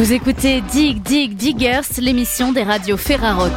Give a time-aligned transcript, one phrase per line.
[0.00, 3.52] Vous écoutez Dig Dig Diggers, l'émission des radios Ferrarock.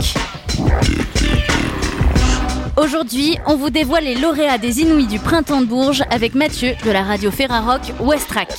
[2.76, 6.92] Aujourd'hui, on vous dévoile les lauréats des Inouïs du Printemps de Bourges avec Mathieu de
[6.92, 8.50] la radio Ferrarock Westrack.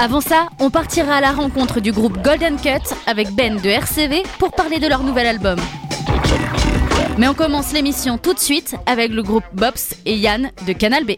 [0.00, 4.24] Avant ça, on partira à la rencontre du groupe Golden Cut avec Ben de RCV
[4.40, 5.60] pour parler de leur nouvel album.
[7.16, 11.04] Mais on commence l'émission tout de suite avec le groupe Bobs et Yann de Canal
[11.04, 11.12] B.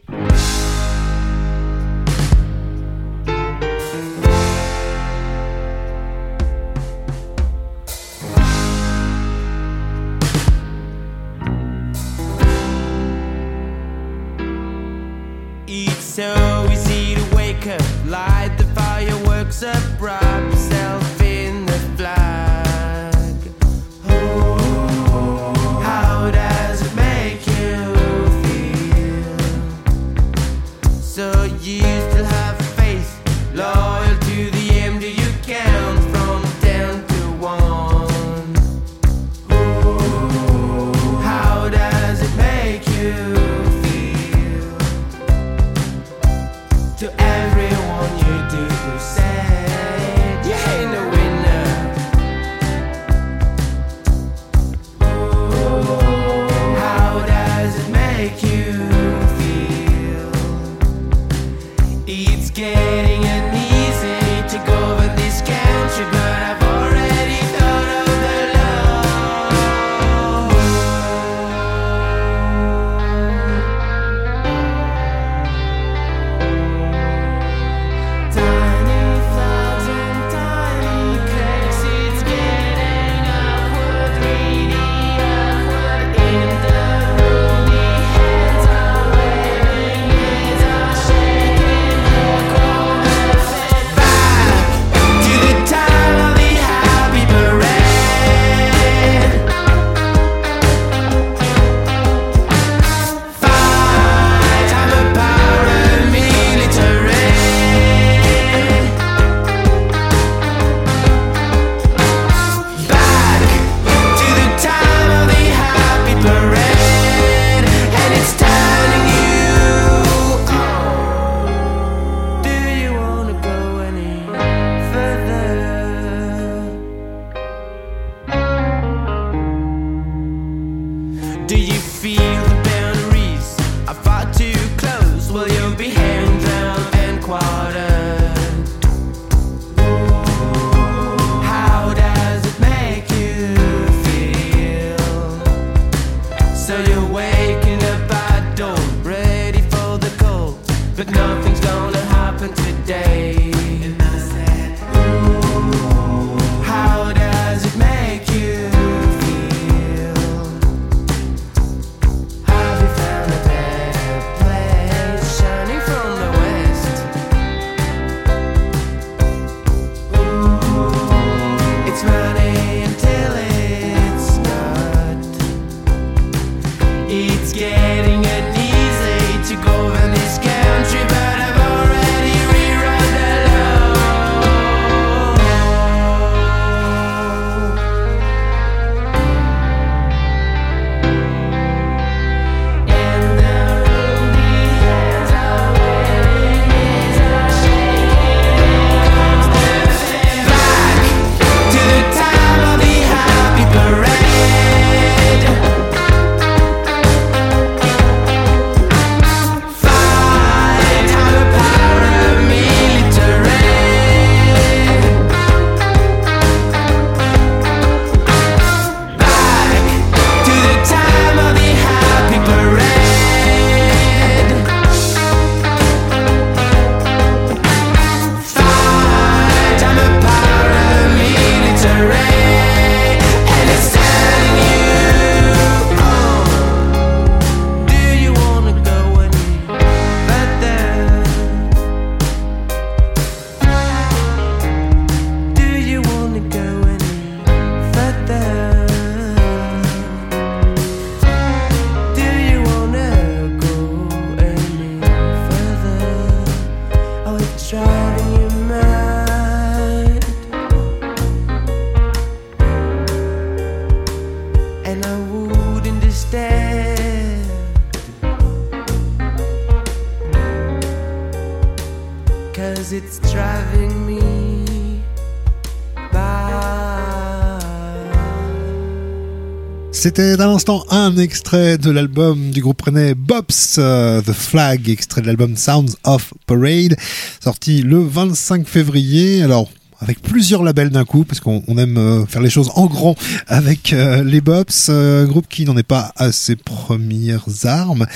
[279.99, 285.23] C'était à l'instant un extrait de l'album du groupe rennais Bobs, euh, The Flag, extrait
[285.23, 286.97] de l'album Sounds of Parade,
[287.43, 289.43] sorti le 25 février.
[289.43, 289.69] Alors,
[289.99, 293.17] avec plusieurs labels d'un coup, parce qu'on on aime euh, faire les choses en grand
[293.49, 294.41] avec euh, les
[294.89, 298.07] euh, groupe qui n'en est pas à ses premières armes,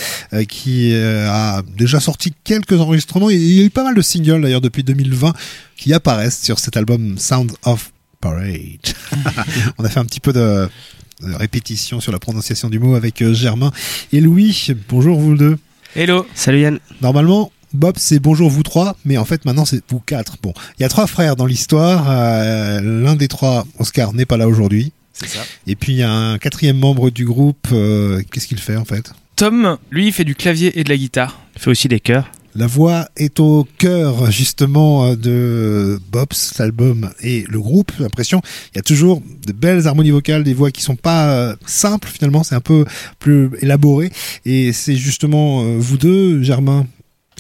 [0.49, 3.29] qui a déjà sorti quelques enregistrements.
[3.29, 5.33] Il y a eu pas mal de singles d'ailleurs depuis 2020
[5.77, 7.91] qui apparaissent sur cet album Sounds of
[8.21, 8.95] Parade.
[9.79, 10.69] on a fait un petit peu de
[11.23, 13.73] répétition sur la prononciation du mot avec euh, Germain
[14.13, 14.69] et Louis.
[14.89, 15.59] Bonjour vous deux.
[15.95, 16.79] Hello Salut Yann.
[17.01, 20.37] Normalement, Bob, c'est bonjour vous trois, mais en fait maintenant c'est vous quatre.
[20.43, 22.07] Bon, il y a trois frères dans l'histoire.
[22.09, 24.93] euh, L'un des trois, Oscar, n'est pas là aujourd'hui.
[25.13, 25.41] C'est ça.
[25.67, 27.69] Et puis il y a un quatrième membre du groupe.
[27.73, 29.13] euh, Qu'est-ce qu'il fait en fait?
[29.37, 31.39] Tom, lui, il fait du clavier et de la guitare.
[31.57, 32.31] Il fait aussi des chœurs.
[32.55, 37.93] La voix est au cœur justement euh, de Bob's l'album et le groupe.
[37.97, 38.43] J'ai l'impression
[38.75, 42.09] il y a toujours de belles harmonies vocales, des voix qui sont pas euh, simples
[42.09, 42.85] finalement, c'est un peu
[43.19, 44.13] plus élaboré.
[44.45, 46.87] Et c'est justement euh, vous deux, Germain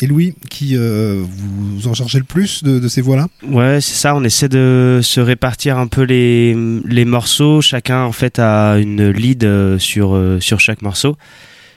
[0.00, 3.28] et Louis, qui vous en chargez le plus de, ces voix-là?
[3.46, 4.16] Ouais, c'est ça.
[4.16, 6.56] On essaie de se répartir un peu les,
[6.86, 7.60] les morceaux.
[7.60, 9.46] Chacun, en fait, a une lead
[9.78, 11.16] sur, sur chaque morceau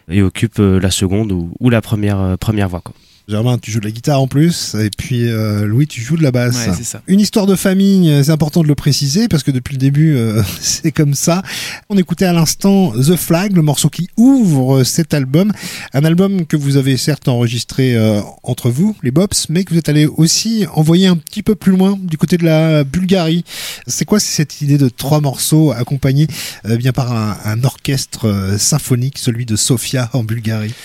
[0.09, 2.81] et occupe la seconde ou, la première, première voix.
[3.27, 6.21] Germain, tu joues de la guitare en plus, et puis euh, Louis, tu joues de
[6.21, 6.67] la basse.
[6.67, 7.01] Ouais, c'est ça.
[7.07, 10.15] Une histoire de famille, euh, c'est important de le préciser parce que depuis le début,
[10.15, 11.41] euh, c'est comme ça.
[11.89, 15.51] On écoutait à l'instant The Flag, le morceau qui ouvre euh, cet album.
[15.93, 19.79] Un album que vous avez certes enregistré euh, entre vous, les Bobs, mais que vous
[19.79, 23.43] êtes allé aussi envoyer un petit peu plus loin, du côté de la Bulgarie.
[23.87, 26.27] C'est quoi cette idée de trois morceaux accompagnés
[26.67, 30.75] euh, bien par un, un orchestre symphonique, celui de Sofia en Bulgarie?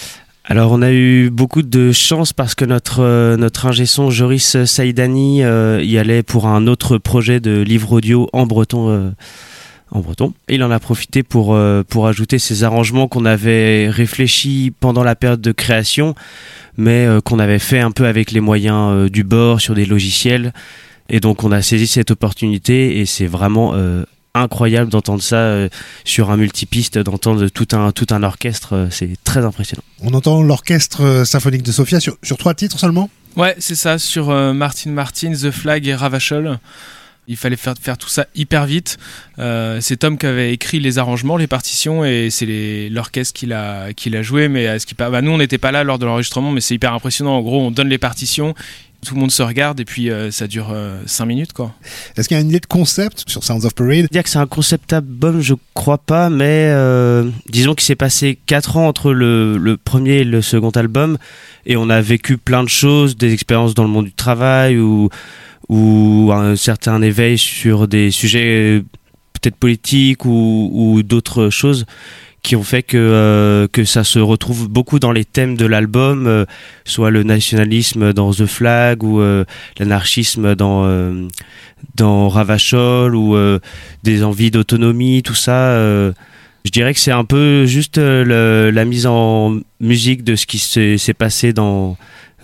[0.50, 4.64] Alors, on a eu beaucoup de chance parce que notre, euh, notre ingé son, Joris
[4.64, 8.90] Saïdani, euh, y allait pour un autre projet de livre audio en breton.
[8.90, 9.10] euh,
[9.92, 10.34] en breton.
[10.48, 11.58] Il en a profité pour,
[11.88, 16.14] pour ajouter ces arrangements qu'on avait réfléchis pendant la période de création,
[16.76, 20.52] mais qu'on avait fait un peu avec les moyens du bord sur des logiciels.
[21.08, 23.74] Et donc on a saisi cette opportunité et c'est vraiment
[24.34, 25.68] incroyable d'entendre ça euh,
[26.04, 29.82] sur un multipiste, d'entendre tout un, tout un orchestre, euh, c'est très impressionnant.
[30.02, 33.10] On entend l'orchestre euh, symphonique de Sofia sur, sur trois titres seulement?
[33.36, 36.58] Ouais, c'est ça, sur euh, Martin Martin, The Flag et Ravachol.
[37.28, 38.98] Il fallait faire, faire tout ça hyper vite.
[39.38, 43.92] Euh, c'est Tom qui avait écrit les arrangements, les partitions, et c'est l'orchestre qui l'a
[43.94, 44.48] qui l'a joué.
[44.48, 46.60] Mais à ce qui pa- bah, nous, on n'était pas là lors de l'enregistrement, mais
[46.60, 47.36] c'est hyper impressionnant.
[47.36, 48.54] En gros, on donne les partitions,
[49.04, 50.74] tout le monde se regarde, et puis euh, ça dure
[51.06, 51.74] 5 minutes, quoi.
[52.16, 54.08] Est-ce qu'il y a une idée de concept sur Sounds of Parade?
[54.10, 58.38] Dire que c'est un concept album, je crois pas, mais euh, disons qu'il s'est passé
[58.46, 61.18] 4 ans entre le, le premier et le second album,
[61.66, 65.08] et on a vécu plein de choses, des expériences dans le monde du travail ou,
[65.68, 68.84] ou un certain éveil sur des sujets euh,
[69.32, 71.86] peut-être politiques ou, ou d'autres choses
[72.42, 76.26] qui ont fait que, euh, que ça se retrouve beaucoup dans les thèmes de l'album,
[76.26, 76.44] euh,
[76.84, 79.44] soit le nationalisme dans The Flag ou euh,
[79.78, 81.28] l'anarchisme dans, euh,
[81.96, 83.58] dans Ravachol ou euh,
[84.04, 85.72] des envies d'autonomie, tout ça.
[85.72, 86.12] euh,
[86.64, 90.58] je dirais que c'est un peu juste le- la mise en musique de ce qui
[90.58, 91.96] s'est passé dans,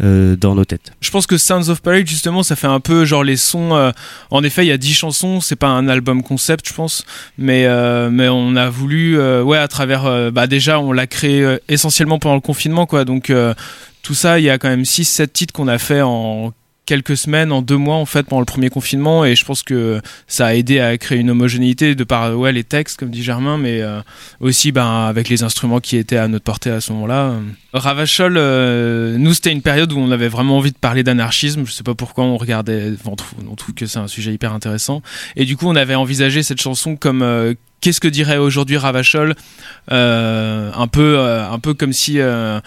[0.02, 0.92] euh, dans nos têtes.
[1.00, 3.74] Je pense que Sounds of Parade, justement, ça fait un peu genre les sons.
[3.74, 3.92] euh,
[4.30, 7.04] en effet, il y a 10 chansons, c'est pas un album concept, je pense,
[7.38, 10.30] mais, euh, mais on a voulu, ouais, à travers.
[10.32, 13.04] bah, déjà, on l'a créé essentiellement pendant le confinement, quoi.
[13.04, 13.32] Donc,
[14.02, 16.52] tout ça, il y a quand même 6-7 titres qu'on a fait en
[16.86, 20.00] quelques semaines, en deux mois en fait pendant le premier confinement et je pense que
[20.26, 23.58] ça a aidé à créer une homogénéité de par ouais les textes comme dit Germain
[23.58, 24.00] mais euh,
[24.40, 27.34] aussi ben avec les instruments qui étaient à notre portée à ce moment-là.
[27.72, 31.66] Ravachol, euh, nous c'était une période où on avait vraiment envie de parler d'anarchisme.
[31.66, 34.54] Je sais pas pourquoi on regardait, on, trouve, on trouve que c'est un sujet hyper
[34.54, 35.02] intéressant.
[35.34, 37.54] Et du coup on avait envisagé cette chanson comme euh,
[37.86, 39.36] qu'est-ce que dirait aujourd'hui Ravachol,
[39.92, 42.58] euh, un peu, euh, un peu comme si euh,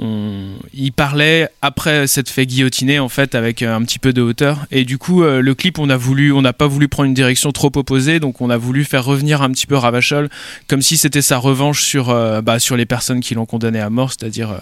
[0.00, 4.64] on, il parlait après s'être fait guillotiner en fait avec un petit peu de hauteur.
[4.70, 7.52] Et du coup le clip on a voulu, on n'a pas voulu prendre une direction
[7.52, 10.30] trop opposée, donc on a voulu faire revenir un petit peu Ravachol
[10.68, 12.06] comme si c'était sa revanche sur,
[12.42, 14.58] bah, sur les personnes qui l'ont condamné à mort, c'est-à-dire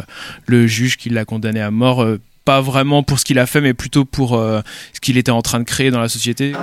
[0.47, 2.05] le juge qui l'a condamné à mort.
[2.45, 5.61] pas vraiment pour ce qu'il a fait, mais plutôt pour ce qu'il était en train
[5.61, 6.55] de créer dans la société.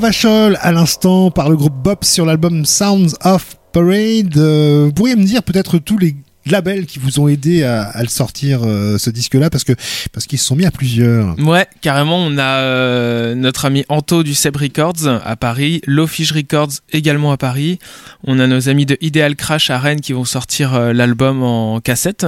[0.00, 4.34] Ravachol à l'instant par le groupe Bop sur l'album Sounds of Parade.
[4.38, 6.16] Euh, vous pourriez me dire peut-être tous les
[6.46, 9.74] labels qui vous ont aidé à, le sortir euh, ce disque-là parce que
[10.14, 11.38] parce qu'ils se sont mis à plusieurs.
[11.38, 16.80] Ouais, carrément, on a euh, notre ami Anto du Seb Records à Paris, Lowfish Records
[16.94, 17.78] également à Paris.
[18.24, 22.26] On a nos amis de Ideal Crash à Rennes qui vont sortir l'album en cassette.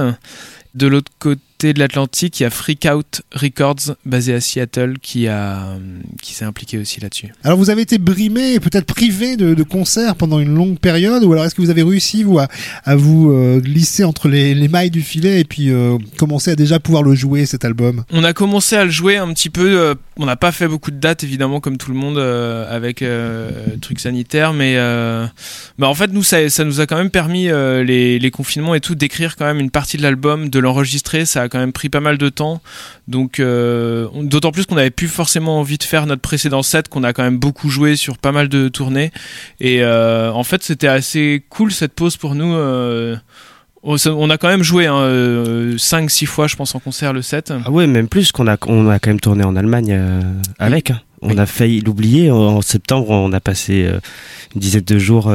[0.75, 5.29] De l'autre côté de l'Atlantique, il y a Freak Out Records basé à Seattle qui
[5.29, 5.77] a euh,
[6.21, 7.27] qui s'est impliqué aussi là-dessus.
[7.43, 11.23] Alors vous avez été brimé et peut-être privé de, de concerts pendant une longue période
[11.23, 12.47] ou alors est-ce que vous avez réussi vous à,
[12.83, 16.55] à vous euh, glisser entre les, les mailles du filet et puis euh, commencer à
[16.55, 18.03] déjà pouvoir le jouer cet album?
[18.11, 19.79] On a commencé à le jouer un petit peu.
[19.79, 23.49] euh, on n'a pas fait beaucoup de dates évidemment comme tout le monde avec euh,
[23.81, 24.75] trucs sanitaires, mais
[25.77, 28.79] bah, en fait nous ça, ça nous a quand même permis les, les confinements et
[28.79, 31.25] tout d'écrire quand même une partie de l'album, de l'enregistrer.
[31.25, 32.61] Ça a quand même pris pas mal de temps.
[33.07, 37.03] Donc euh, d'autant plus qu'on n'avait plus forcément envie de faire notre précédent set, qu'on
[37.03, 39.11] a quand même beaucoup joué sur pas mal de tournées.
[39.61, 42.53] Et euh, en fait c'était assez cool cette pause pour nous.
[42.53, 43.15] euh,
[43.85, 47.53] on a quand même joué 5-6 fois, je pense, en concert le set.
[47.65, 49.99] Ah ouais, même plus qu'on a, on a quand même tourné en Allemagne
[50.57, 50.91] avec.
[50.91, 51.01] hein.
[51.21, 52.31] On a failli l'oublier.
[52.31, 53.89] En, en septembre, on a passé
[54.55, 55.29] une dizaine de jours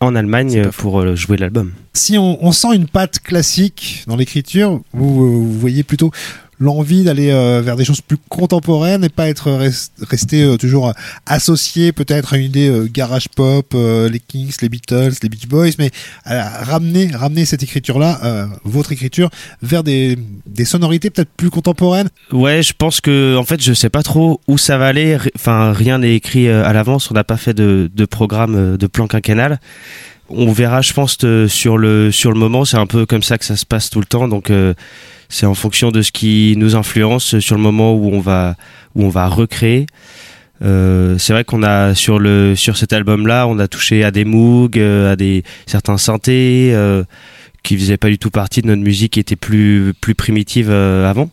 [0.00, 1.72] en Allemagne pour euh, jouer l'album.
[1.92, 6.10] Si on, on sent une patte classique dans l'écriture, vous, vous voyez plutôt
[6.60, 10.88] l'envie d'aller euh, vers des choses plus contemporaines et pas être res- resté euh, toujours
[10.88, 10.92] euh,
[11.26, 15.46] associé peut-être à une idée euh, garage pop, euh, les Kings, les Beatles, les Beach
[15.46, 15.90] Boys, mais
[16.24, 19.30] à ramener ramener cette écriture-là, euh, votre écriture,
[19.62, 22.08] vers des, des sonorités peut-être plus contemporaines.
[22.32, 25.16] Ouais, je pense que en fait, je sais pas trop où ça va aller.
[25.36, 27.10] Enfin, rien n'est écrit euh, à l'avance.
[27.10, 29.60] On n'a pas fait de, de programme euh, de plan quinquennal.
[30.28, 32.64] On verra, je pense, euh, sur le sur le moment.
[32.64, 34.28] C'est un peu comme ça que ça se passe tout le temps.
[34.28, 34.74] Donc, euh,
[35.28, 38.56] c'est en fonction de ce qui nous influence sur le moment où on va
[38.94, 39.86] où on va recréer.
[40.62, 44.24] Euh, c'est vrai qu'on a sur le sur cet album-là, on a touché à des
[44.24, 47.04] Moog, euh, à des certains synthés euh,
[47.62, 51.08] qui faisaient pas du tout partie de notre musique, qui était plus plus primitive euh,
[51.08, 51.30] avant.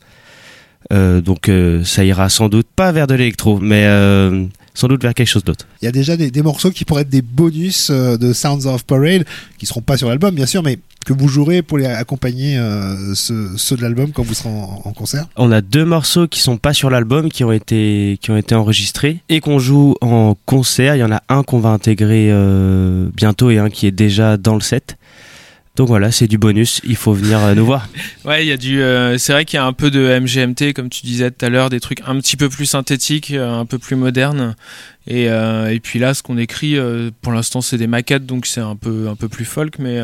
[0.93, 3.85] Euh, donc euh, ça ira sans doute pas vers de l'électro, mais
[4.75, 5.65] sans doute vers quelque chose d'autre.
[5.81, 8.67] Il y a déjà des, des morceaux qui pourraient être des bonus euh, de Sounds
[8.67, 9.25] of Parade,
[9.57, 13.13] qui seront pas sur l'album bien sûr, mais que vous jouerez pour les accompagner euh,
[13.13, 15.27] ceux, ceux de l'album quand vous serez en, en concert.
[15.37, 18.55] On a deux morceaux qui sont pas sur l'album, qui ont été qui ont été
[18.55, 20.95] enregistrés et qu'on joue en concert.
[20.95, 24.37] Il y en a un qu'on va intégrer euh, bientôt et un qui est déjà
[24.37, 24.97] dans le set.
[25.75, 26.79] Donc voilà, c'est du bonus.
[26.85, 27.87] Il faut venir euh, nous voir.
[28.25, 28.81] Ouais, il y a du.
[28.81, 31.49] euh, c'est vrai qu'il y a un peu de MGMT, comme tu disais tout à
[31.49, 34.55] l'heure, des trucs un petit peu plus synthétiques, euh, un peu plus modernes.
[35.05, 36.75] Et, euh, et puis là, ce qu'on écrit,
[37.21, 39.99] pour l'instant, c'est des maquettes, donc c'est un peu un peu plus folk, mais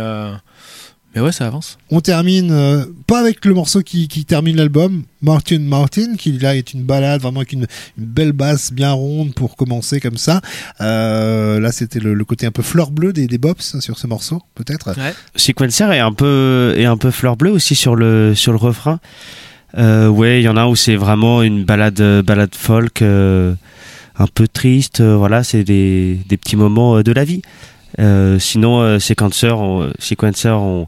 [1.13, 1.77] mais ouais, ça avance.
[1.89, 6.55] On termine euh, pas avec le morceau qui, qui termine l'album, Martin Martin, qui là
[6.55, 10.41] est une balade vraiment avec une, une belle basse bien ronde pour commencer comme ça.
[10.79, 14.07] Euh, là, c'était le, le côté un peu fleur bleue des, des bops sur ce
[14.07, 14.97] morceau, peut-être.
[14.97, 15.13] Ouais.
[15.35, 18.99] Sequencer est un peu est un peu fleur bleue aussi sur le sur le refrain.
[19.77, 23.53] Euh, ouais, il y en a où c'est vraiment une balade balade folk euh,
[24.17, 25.01] un peu triste.
[25.01, 27.41] euh, voilà, c'est des des petits moments euh, de la vie.
[27.99, 30.87] Euh, sinon, euh, Sequencer, on, Sequencer, on,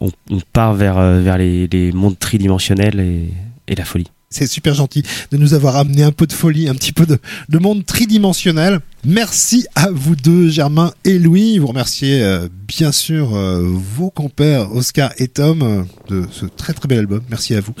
[0.00, 3.30] on, on part vers euh, vers les, les mondes tridimensionnels et,
[3.68, 4.08] et la folie.
[4.30, 7.18] C'est super gentil de nous avoir amené un peu de folie, un petit peu de,
[7.50, 8.80] de monde tridimensionnel.
[9.04, 11.58] Merci à vous deux, Germain et Louis.
[11.58, 16.72] Vous remerciez euh, bien sûr euh, vos compères Oscar et Tom euh, de ce très
[16.72, 17.20] très bel album.
[17.28, 17.74] Merci à vous.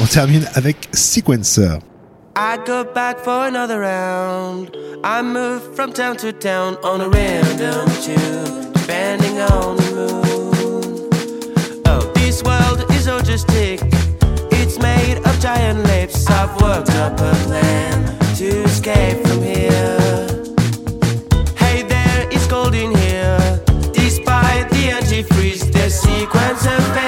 [0.00, 1.76] On termine avec Sequencer.
[2.40, 4.76] I go back for another round.
[5.02, 9.90] I move from town to town on a random tune, depending on the
[10.22, 11.82] mood.
[11.86, 13.80] Oh, this world is autistic.
[14.52, 16.30] It's made of giant lips.
[16.30, 20.28] I've worked up a plan to escape from here.
[21.56, 23.60] Hey there, it's cold in here.
[23.92, 27.07] Despite the antifreeze, the sequence have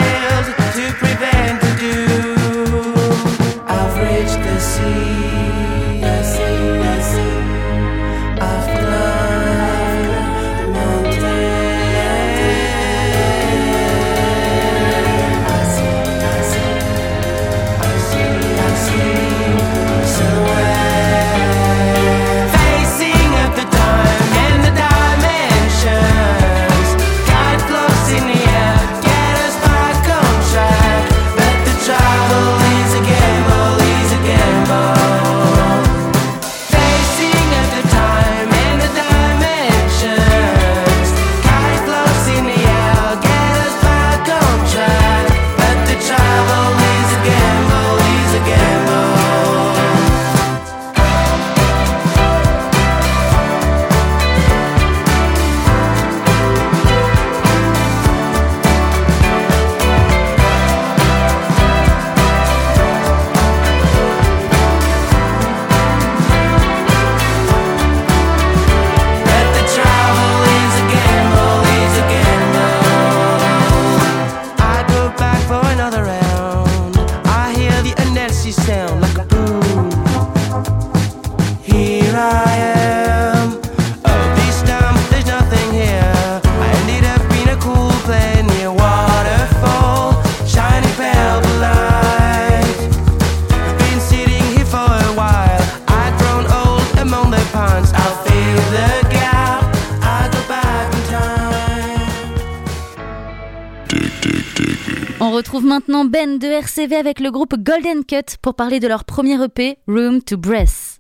[105.70, 109.78] maintenant Ben de RCV avec le groupe Golden Cut pour parler de leur premier EP,
[109.86, 110.98] Room to Breath.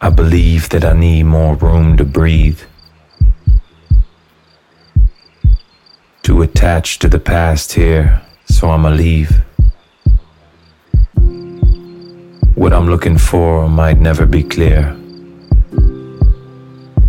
[0.00, 2.60] I believe that I need more room to breathe.
[6.22, 9.42] Too attached to the past here, so I'ma leave.
[12.54, 15.01] What I'm looking for might never be clear.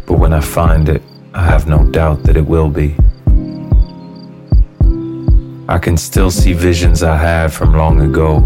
[0.06, 1.02] But when I find it,
[1.34, 2.96] I have no doubt that it will be.
[5.70, 8.38] I can still see visions I had from long ago.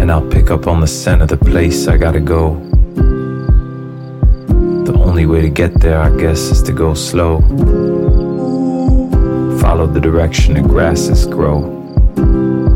[0.00, 2.54] And I'll pick up on the scent of the place I gotta go.
[4.86, 7.40] The only way to get there, I guess, is to go slow.
[9.60, 11.60] Follow the direction the grasses grow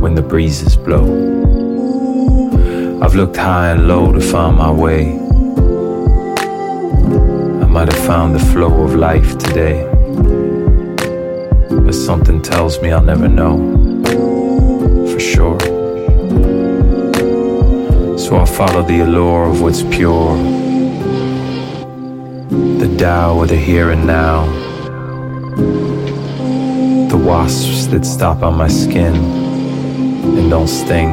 [0.01, 1.05] when the breezes blow.
[3.03, 5.20] I've looked high and low to find my way.
[7.71, 9.87] Might have found the flow of life today.
[11.71, 13.59] But something tells me I'll never know
[15.13, 15.61] for sure.
[18.19, 20.37] So I'll follow the allure of what's pure.
[22.81, 24.47] The Tao of the here and now.
[27.09, 31.13] The wasps that stop on my skin and don't sting.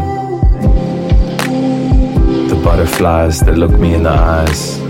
[2.50, 4.87] The butterflies that look me in the eyes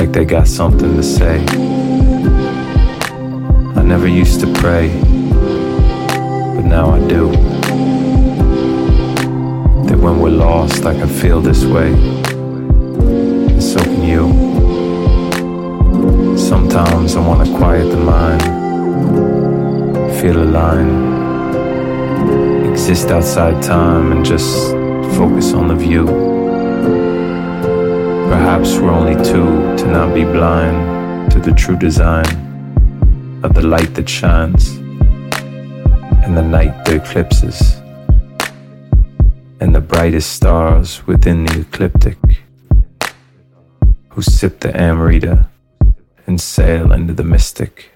[0.00, 1.44] like they got something to say.
[3.76, 4.88] I never used to pray,
[6.54, 7.30] but now I do
[9.88, 11.92] that when we're lost, I can feel this way.
[11.92, 14.24] And so can you.
[16.38, 18.42] Sometimes I want to quiet the mind,
[20.18, 20.92] feel a line,
[22.72, 24.70] exist outside time, and just
[25.18, 26.39] focus on the view.
[28.30, 32.30] Perhaps we're only two to not be blind to the true design
[33.42, 34.76] of the light that shines
[36.22, 37.74] and the night that eclipses
[39.60, 42.18] and the brightest stars within the ecliptic
[44.10, 45.48] who sip the Amrita
[46.28, 47.90] and sail into the mystic.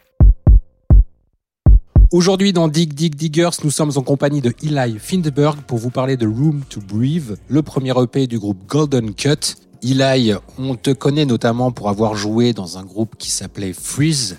[2.11, 6.17] Aujourd'hui, dans Dig Dig Diggers, nous sommes en compagnie de Eli Findberg pour vous parler
[6.17, 9.64] de Room to Breathe, le premier EP du groupe Golden Cut.
[9.85, 14.39] Eli, on te connaît notamment pour avoir joué dans un groupe qui s'appelait Freeze.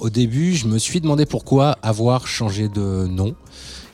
[0.00, 3.34] Au début, je me suis demandé pourquoi avoir changé de nom.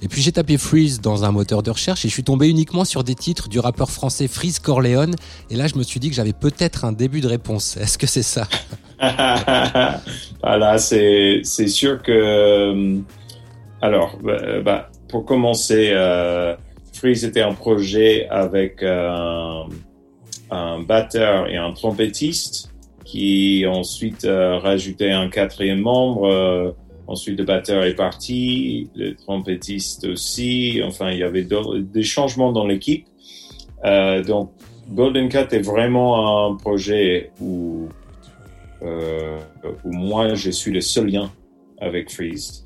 [0.03, 2.85] Et puis j'ai tapé Freeze dans un moteur de recherche et je suis tombé uniquement
[2.85, 5.15] sur des titres du rappeur français Freeze Corleone.
[5.49, 7.77] Et là, je me suis dit que j'avais peut-être un début de réponse.
[7.81, 8.47] Est-ce que c'est ça?
[10.43, 12.99] Voilà, c'est sûr que euh,
[13.81, 16.55] alors bah, bah, pour commencer, euh,
[16.93, 19.63] Freeze était un projet avec euh,
[20.51, 22.71] un batteur et un trompettiste
[23.05, 26.25] qui ensuite euh, rajouté un quatrième membre.
[26.27, 26.71] euh,
[27.07, 30.81] ensuite, le batteur est parti, le trompettiste aussi.
[30.85, 33.07] Enfin, il y avait des changements dans l'équipe.
[33.85, 34.53] Euh, donc,
[34.91, 37.89] Golden Cat est vraiment un projet où
[38.83, 41.31] où moi je suis le seul lien
[41.83, 42.65] avec Freeze.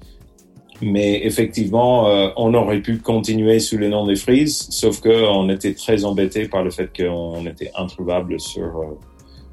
[0.86, 5.48] Mais effectivement, euh, on aurait pu continuer sous le nom de Freeze, sauf que on
[5.48, 8.98] était très embêté par le fait qu'on était introuvable sur, euh,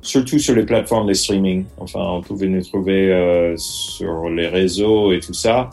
[0.02, 1.66] surtout sur les plateformes de streaming.
[1.78, 5.70] Enfin, on pouvait nous trouver euh, sur les réseaux et tout ça,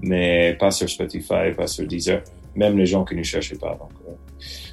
[0.00, 2.22] mais pas sur Spotify, pas sur Deezer,
[2.54, 3.76] même les gens qui ne cherchaient pas.
[3.80, 4.12] Donc, euh,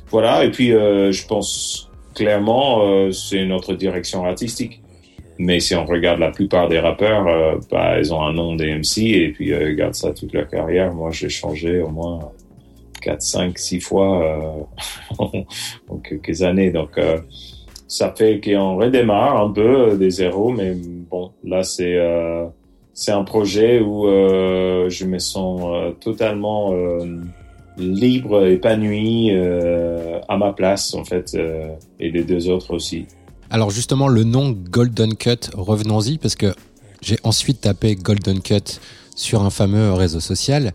[0.10, 0.46] voilà.
[0.46, 4.82] Et puis, euh, je pense clairement, euh, c'est notre direction artistique.
[5.40, 8.98] Mais si on regarde la plupart des rappeurs, euh, bah, ils ont un nom d'AMC
[8.98, 10.94] et puis euh, ils gardent ça toute leur carrière.
[10.94, 12.32] Moi, j'ai changé au moins
[13.02, 14.68] 4, 5, 6 fois
[15.20, 15.42] euh,
[15.90, 16.72] en quelques années.
[16.72, 17.20] Donc, euh,
[17.88, 20.52] ça fait qu'on redémarre un peu euh, des zéros.
[20.52, 21.98] Mais bon, là, c'est
[22.94, 26.74] c'est un projet où je me sens totalement
[27.78, 29.32] libre, épanoui,
[30.28, 31.38] à ma place, en fait,
[32.00, 33.06] et les deux autres aussi.
[33.50, 36.54] Alors justement, le nom Golden Cut, revenons-y, parce que
[37.02, 38.80] j'ai ensuite tapé Golden Cut
[39.16, 40.74] sur un fameux réseau social.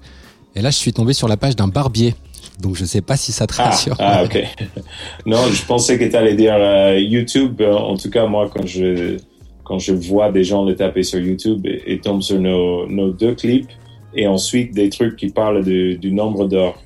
[0.55, 2.15] Et là, je suis tombé sur la page d'un barbier.
[2.61, 3.97] Donc je sais pas si ça te Ah, rassure.
[3.99, 4.43] ah, ok.
[5.27, 7.61] non, je pensais que tu allais dire euh, YouTube.
[7.61, 9.17] Euh, En tout cas, moi, quand je,
[9.65, 13.11] quand je vois des gens le taper sur YouTube et, et tombent sur nos, nos
[13.11, 13.69] deux clips,
[14.15, 16.83] et ensuite des trucs qui parlent du, du nombre d'or.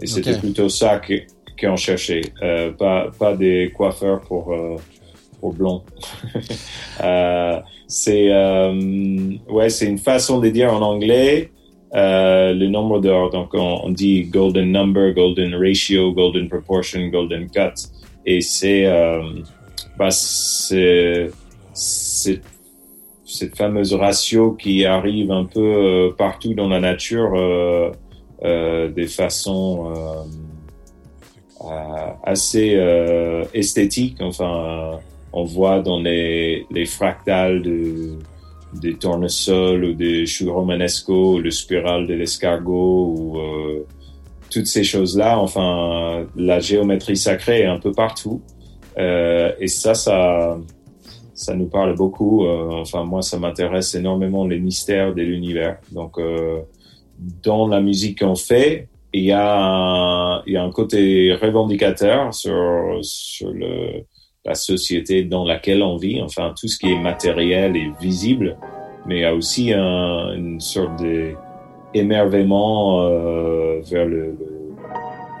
[0.00, 1.22] Et c'était plutôt ça que-
[1.60, 4.76] qu'on cherchait, euh, pas, pas des coiffeurs pour, euh,
[5.44, 5.82] pour blond.
[7.02, 11.50] euh, c'est euh, ouais, c'est une façon de dire en anglais
[11.94, 13.28] euh, le nombre d'or.
[13.28, 17.74] Donc on, dit golden number, golden ratio, golden proportion, golden cut,
[18.24, 18.86] et c'est
[19.98, 20.80] bah, cette
[23.54, 27.32] fameuse ratio qui arrive un peu partout dans la nature
[28.42, 29.92] des façons
[32.24, 32.80] assez
[33.52, 34.16] esthétiques.
[34.20, 35.00] Enfin,
[35.34, 38.12] on voit dans les, les fractales de,
[38.72, 43.84] des tournesols ou des choux romanesco, ou le spiral de l'escargot ou euh,
[44.48, 45.38] toutes ces choses-là.
[45.38, 48.42] Enfin, la géométrie sacrée est un peu partout.
[48.96, 50.56] Euh, et ça, ça,
[51.34, 52.46] ça nous parle beaucoup.
[52.46, 55.78] Euh, enfin, moi, ça m'intéresse énormément les mystères de l'univers.
[55.90, 56.60] Donc, euh,
[57.42, 62.32] dans la musique qu'on fait, il y a un, il y a un côté revendicateur
[62.32, 64.04] sur, sur le,
[64.44, 66.20] la société dans laquelle on vit.
[66.22, 68.56] Enfin, tout ce qui est matériel et visible.
[69.06, 71.02] Mais il y a aussi un, une sorte
[71.92, 74.36] d'émerveillement euh, vers le,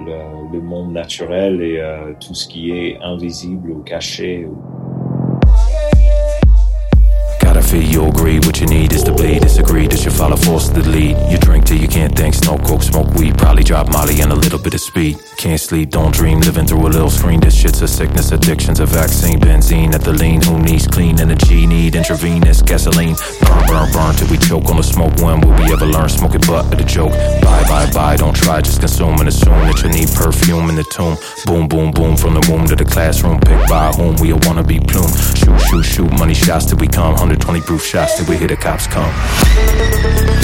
[0.00, 4.44] le, le, monde naturel et euh, tout ce qui est invisible ou caché.
[4.46, 4.58] ou-
[7.64, 9.40] Gotta feel you agree what you need is to bleed.
[9.40, 11.16] Disagree that you follow force the lead.
[11.30, 13.38] You drink till you can't think, smoke coke, smoke weed.
[13.38, 15.18] Probably drop Molly and a little bit of speed.
[15.38, 17.40] Can't sleep, don't dream, living through a little screen.
[17.40, 19.40] This shit's a sickness, addiction's a vaccine.
[19.40, 21.66] Benzene at the lean, who needs clean energy?
[21.66, 23.16] Need intravenous gasoline.
[23.40, 25.16] Burn, burn, burn till we choke on the smoke.
[25.16, 26.08] When will we ever learn?
[26.08, 27.12] Smoking butt at a joke.
[27.40, 30.84] Bye, bye, bye, don't try, just consume and assume that you need perfume in the
[30.84, 31.16] tomb.
[31.46, 33.40] Boom, boom, boom, from the womb to the classroom.
[33.40, 35.10] Pick by whom we all wanna be plume.
[35.34, 37.12] Shoot, shoot, shoot, money shots till we come.
[37.14, 40.43] 120 proof shots till we hear the cops come.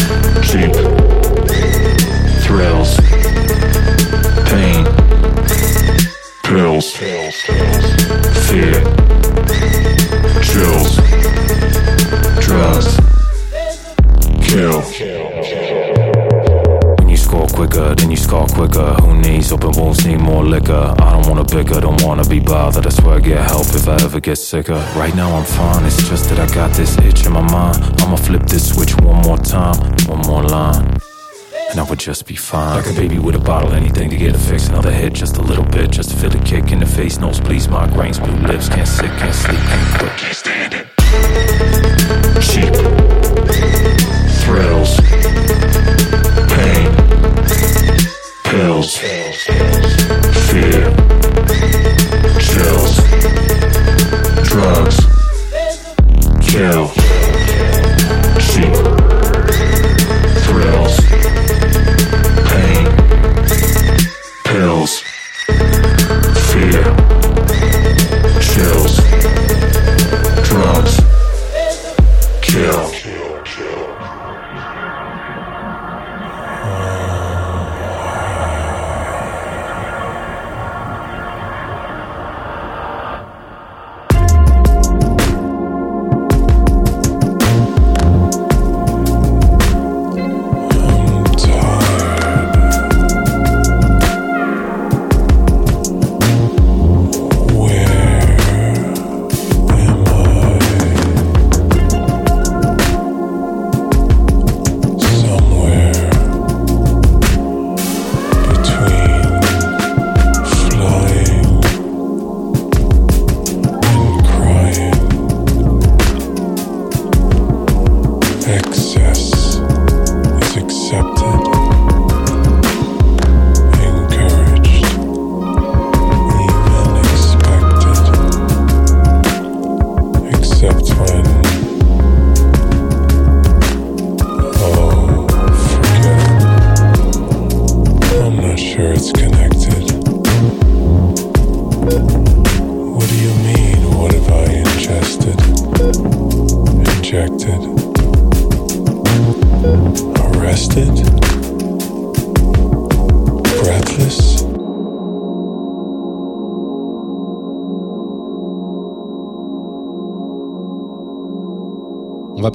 [24.10, 24.74] Ever get sicker.
[24.96, 27.78] Right now I'm fine, it's just that I got this itch in my mind.
[28.00, 29.76] I'ma flip this switch one more time,
[30.08, 30.98] one more line.
[31.70, 32.82] And I would just be fine.
[32.82, 34.68] Like a baby with a bottle, anything to get a fix.
[34.68, 37.18] Another hit, just a little bit, just to feel the kick in the face.
[37.18, 38.68] Nosebleeds, migraines, blue lips.
[38.68, 40.12] Can't sit, can't sleep, can't quit.
[40.18, 40.79] Can't stand it.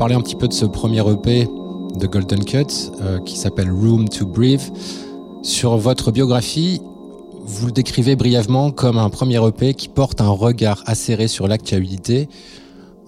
[0.05, 1.47] Parler un petit peu de ce premier EP
[1.95, 2.67] de Golden Cut
[3.01, 4.61] euh, qui s'appelle Room to Breathe.
[5.41, 6.79] Sur votre biographie,
[7.41, 12.29] vous le décrivez brièvement comme un premier EP qui porte un regard acéré sur l'actualité,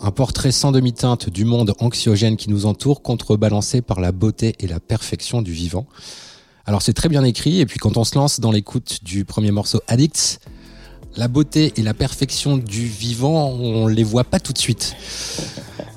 [0.02, 4.66] un portrait sans demi-teinte du monde anxiogène qui nous entoure, contrebalancé par la beauté et
[4.66, 5.86] la perfection du vivant.
[6.66, 9.52] Alors c'est très bien écrit, et puis quand on se lance dans l'écoute du premier
[9.52, 10.40] morceau Addicts,
[11.17, 14.95] la beauté et la perfection du vivant, on les voit pas tout de suite.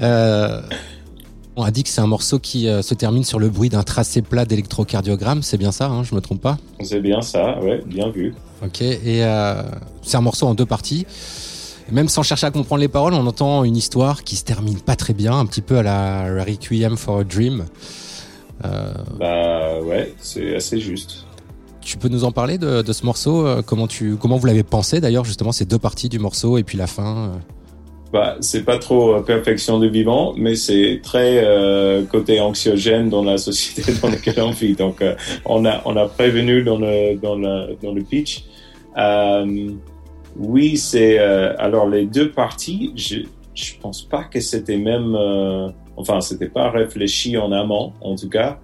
[0.00, 0.62] Euh,
[1.56, 3.83] on a dit que c'est un morceau qui euh, se termine sur le bruit d'un
[3.83, 6.56] tracé plat d'électrocardiogramme, c'est bien ça, hein, je me trompe pas?
[6.83, 8.35] C'est bien ça, ouais, bien vu.
[8.64, 9.62] Ok, et euh,
[10.02, 11.06] c'est un morceau en deux parties.
[11.90, 14.96] Même sans chercher à comprendre les paroles, on entend une histoire qui se termine pas
[14.96, 17.66] très bien, un petit peu à la Requiem for a Dream.
[19.18, 21.24] Bah ouais, c'est assez juste.
[21.81, 25.01] Tu peux nous en parler de, ce morceau euh, Comment tu, comment vous l'avez pensé
[25.01, 27.38] d'ailleurs justement ces deux parties du morceau et puis la fin euh
[28.12, 31.45] Bah, c'est pas trop euh, perfection du vivant, mais c'est très
[32.11, 34.75] côté anxiogène dans la société dans laquelle on vit.
[34.75, 35.03] Donc,
[35.45, 38.45] on a on a prévenu dans le dans le dans le pitch.
[40.37, 42.93] Oui, c'est alors les deux parties.
[42.97, 43.21] Je
[43.53, 45.16] je pense pas que c'était même
[45.97, 48.59] enfin c'était pas réfléchi en amont en tout cas.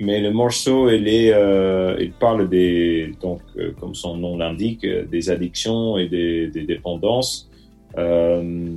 [0.00, 4.84] Mais le morceau, il est, euh, il parle des, donc, euh, comme son nom l'indique,
[4.84, 7.50] euh, des addictions et des, des dépendances.
[7.96, 8.70] Euh,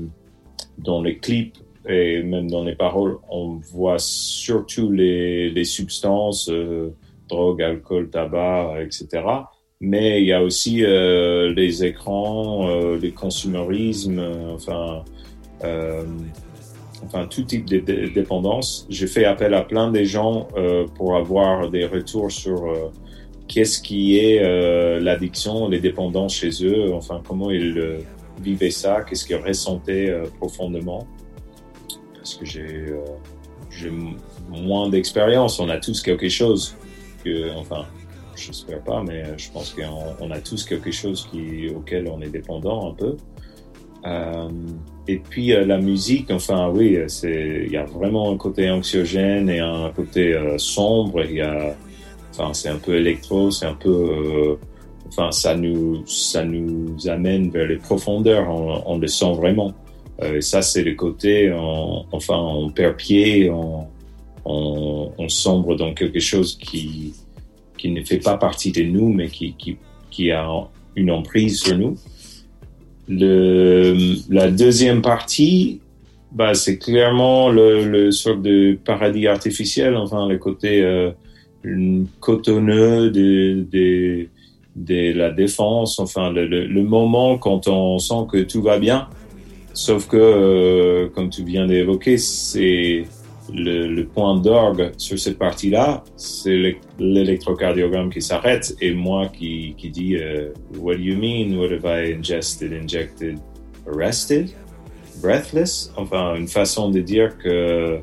[0.79, 1.57] dans les clips
[1.87, 6.89] et même dans les paroles, on voit surtout les, les substances, euh,
[7.29, 9.23] drogue, alcool, tabac, etc.
[9.79, 12.69] Mais il y a aussi les écrans,
[13.01, 14.21] les consumérismes,
[14.53, 15.03] enfin,
[17.03, 18.85] enfin tout type de dé- dépendance.
[18.89, 22.91] J'ai fait appel à plein des gens euh, pour avoir des retours sur euh,
[23.47, 27.99] qu'est-ce qui est euh, l'addiction, les dépendances chez eux, enfin comment ils euh,
[28.41, 31.07] vivaient ça, qu'est-ce qu'ils ressentaient euh, profondément.
[32.15, 33.89] Parce que j'ai euh,
[34.49, 36.75] moins d'expérience, on a tous quelque chose
[37.23, 37.85] que, enfin,
[38.35, 42.29] j'espère pas, mais je pense qu'on on a tous quelque chose qui, auquel on est
[42.29, 43.17] dépendant un peu.
[45.07, 48.69] Et puis euh, la musique, enfin oui, euh, c'est il y a vraiment un côté
[48.69, 51.23] anxiogène et un côté euh, sombre.
[51.25, 51.75] Il y a,
[52.31, 54.57] enfin c'est un peu électro, c'est un peu,
[55.07, 58.47] enfin ça nous ça nous amène vers les profondeurs.
[58.49, 59.73] On, on le sent vraiment.
[60.23, 63.87] Et ça c'est le côté, on- enfin on perd pied, on,
[64.45, 67.13] on, on sombre dans quelque chose qui
[67.77, 69.77] qui ne fait pas partie de nous, mais qui qui
[70.11, 70.47] qui a
[70.95, 71.95] une emprise sur nous.
[73.09, 73.95] Le,
[74.29, 75.81] la deuxième partie,
[76.31, 81.11] bah, c'est clairement le, le sorte de paradis artificiel, enfin le côté euh,
[82.19, 84.27] cotonneux de, de,
[84.75, 89.07] de la défense, enfin le, le, le moment quand on sent que tout va bien.
[89.73, 93.03] Sauf que, euh, comme tu viens d'évoquer, c'est
[93.53, 99.89] le, point d'orgue sur cette partie-là, c'est l'é- l'électrocardiogramme qui s'arrête et moi qui, qui
[99.89, 101.57] dis euh, What do you mean?
[101.57, 103.37] What have I ingested, injected,
[103.87, 104.49] arrested,
[105.21, 105.91] breathless?
[105.97, 107.99] Enfin, une façon de dire que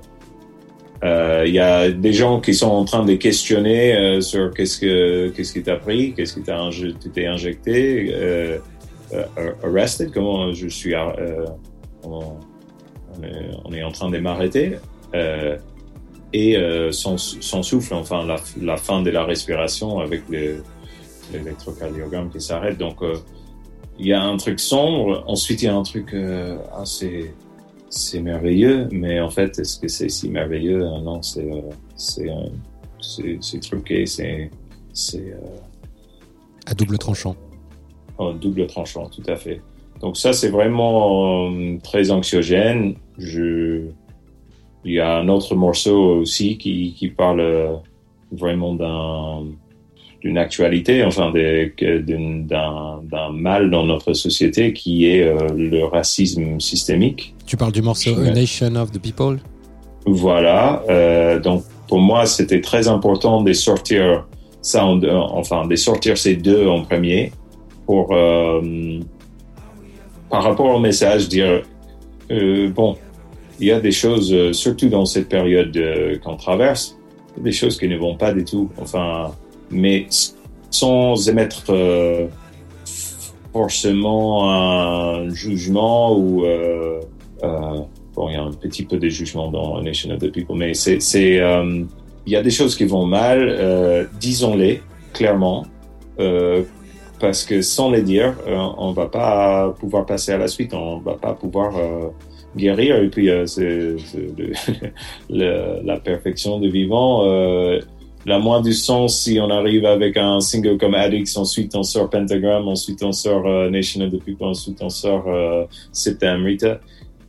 [1.04, 4.80] euh, il y a des gens qui sont en train de questionner euh, sur qu'est-ce
[4.80, 6.94] que qu'est-ce qui t'a pris, qu'est-ce qui t'a inje-
[7.26, 8.58] injecté, euh,
[9.12, 11.46] euh, arrested, comment je suis, euh,
[12.02, 12.36] on,
[13.64, 14.74] on est, en train de m'arrêter?
[14.74, 14.78] euh,
[15.14, 20.62] et euh, son, son souffle, enfin la, la fin de la respiration avec le-
[21.32, 22.78] l'électrocardiogramme qui s'arrête.
[22.78, 23.16] Donc euh,
[23.98, 27.34] il y a un truc sombre, ensuite il y a un truc euh, assez
[27.90, 30.82] c'est merveilleux, mais en fait est-ce que c'est si merveilleux?
[30.82, 31.62] Euh, Non, c'est euh,
[31.96, 34.50] c'est euh, c'est truqué, c'est
[34.92, 35.56] c'est euh,
[36.66, 37.34] à double tranchant.
[38.18, 39.62] en double tranchant, tout à fait.
[40.00, 42.94] Donc ça, c'est vraiment euh, très anxiogène.
[43.16, 43.86] Je...
[44.88, 47.74] Il y a un autre morceau aussi qui, qui parle euh,
[48.32, 49.44] vraiment d'un
[50.22, 57.34] d'une actualité, enfin d'un mal dans notre société qui est euh, le racisme systémique.
[57.46, 58.30] Tu parles du morceau A.
[58.30, 59.38] Nation of the People?
[60.06, 60.82] Voilà.
[60.88, 64.26] euh, donc pour moi, c'était très important de sortir
[64.62, 67.30] ça, en, enfin de sortir ces deux en premier
[67.86, 68.08] pour
[70.30, 71.62] par rapport au message dire
[72.74, 72.96] bon,
[73.60, 76.96] il y a des choses, euh, surtout dans cette période euh, qu'on traverse,
[77.36, 78.70] des choses qui ne vont pas du tout.
[78.80, 79.32] Enfin,
[79.70, 80.06] mais
[80.70, 82.26] sans émettre euh,
[83.52, 86.44] forcément un jugement ou
[88.14, 90.74] bon, il y a un petit peu de jugement dans Nation of the People, mais
[90.74, 95.64] c'est, il y a des choses qui vont mal, disons-les clairement,
[97.20, 101.14] parce que sans les dire, on va pas pouvoir passer à la suite, on va
[101.14, 101.72] pas pouvoir
[102.58, 103.96] guérir, et puis c'est,
[105.30, 107.24] la perfection du vivant.
[107.24, 107.80] Euh,
[108.28, 112.10] la moins du sens si on arrive avec un single comme Addicts, ensuite on sort
[112.10, 116.80] Pentagram, ensuite on sort euh, Nation of ensuite on sort euh, Septem Rita.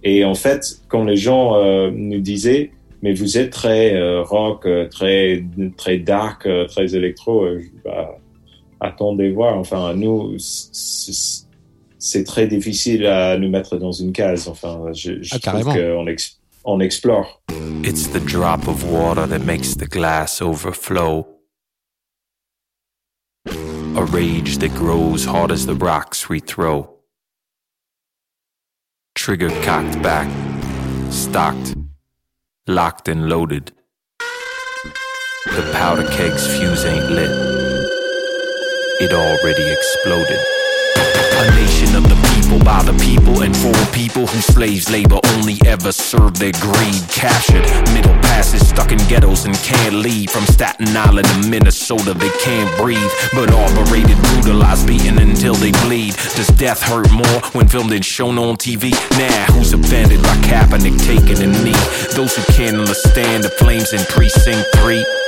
[0.04, 4.68] Et en fait, quand les gens euh, nous disaient, mais vous êtes très euh, rock,
[4.92, 5.44] très
[5.78, 7.48] très dark, très électro,
[7.86, 8.18] bah,
[8.80, 9.58] attendez voir.
[9.58, 11.46] Enfin, nous, c'est
[12.00, 14.48] c'est très difficile à nous mettre dans une case.
[14.48, 17.42] Enfin, je, je Ah, trouve qu'on ex- on explore.
[17.84, 21.28] It's the drop of water that makes the glass overflow.
[23.96, 26.90] A rage that grows hard as the rocks we throw.
[29.16, 30.30] Trigger cocked back,
[31.10, 31.76] stocked,
[32.68, 33.72] locked and loaded.
[35.46, 37.32] The powder keg's fuse ain't lit.
[39.02, 40.40] It already exploded.
[41.40, 45.58] A nation of the people, by the people, and for people whose slaves labor only
[45.66, 47.02] ever serve their greed.
[47.08, 50.30] Captured, middle passes stuck in ghettos and can't leave.
[50.30, 53.12] From Staten Island to Minnesota, they can't breathe.
[53.32, 56.14] But operated, brutalized, beaten until they bleed.
[56.36, 58.92] Does death hurt more when filmed and shown on TV?
[59.18, 61.80] Nah, who's offended by Kaepernick taking a knee?
[62.16, 65.19] Those who can't understand the flames in Precinct 3.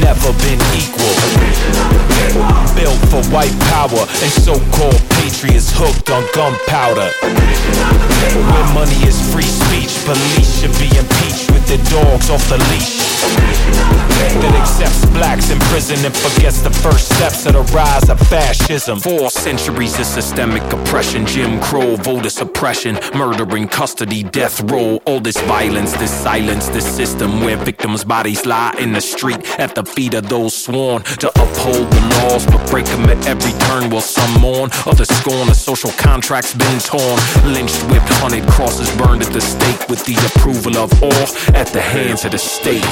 [0.00, 0.95] Never been equal.
[3.30, 7.10] White power and so-called patriots hooked on gunpowder.
[7.10, 13.02] Where money is free speech, police should be impeached with their dogs off the leash.
[14.16, 19.00] That accepts blacks in prison and forgets the first steps of the rise of fascism.
[19.00, 25.40] Four centuries of systemic oppression, Jim Crow, voter suppression, murdering custody, death row, all this
[25.42, 30.14] violence, this silence, this system where victims' bodies lie in the street at the feet
[30.14, 34.40] of those sworn to uphold the laws, but break them at every turn while some
[34.40, 34.70] mourn.
[34.86, 37.18] Others scorn the social contracts been torn.
[37.44, 41.80] Lynched, whipped, hunted, crosses burned at the stake with the approval of all at the
[41.80, 42.84] hands of the state.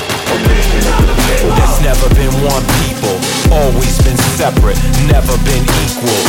[1.44, 3.14] There's never been one people,
[3.52, 6.20] always been separate, never been equal.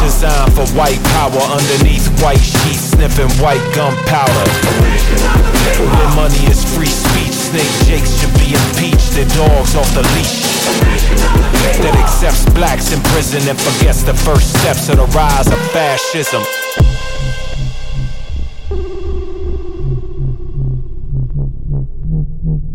[0.00, 4.46] Designed for white power underneath white sheets, sniffing white gunpowder.
[5.80, 10.46] Where money is free speech, snake jakes should be impeached, their dogs off the leash.
[11.82, 16.42] That accepts blacks in prison and forgets the first steps of the rise of fascism.